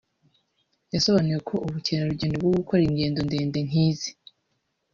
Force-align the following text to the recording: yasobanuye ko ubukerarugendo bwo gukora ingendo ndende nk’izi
yasobanuye 0.93 1.37
ko 1.47 1.55
ubukerarugendo 1.65 2.35
bwo 2.41 2.51
gukora 2.59 2.81
ingendo 2.89 3.19
ndende 3.27 3.59
nk’izi 3.67 4.11